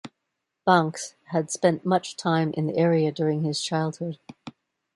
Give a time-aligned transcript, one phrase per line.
[0.67, 4.17] Bancks had spent much time in the area during his childhood.